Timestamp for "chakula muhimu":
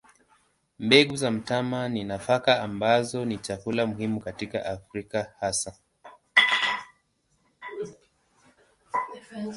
3.37-4.19